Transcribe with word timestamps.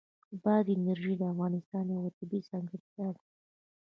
بادي 0.43 0.73
انرژي 0.77 1.13
د 1.17 1.21
افغانستان 1.33 1.85
یوه 1.95 2.09
طبیعي 2.17 2.47
ځانګړتیا 2.49 3.07
ده. 3.15 3.23